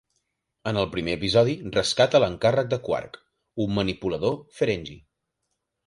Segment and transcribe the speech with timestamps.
[0.71, 3.23] En el primer episodi rescata l'encàrrec de Quark,
[3.67, 5.03] un manipulador Ferengi.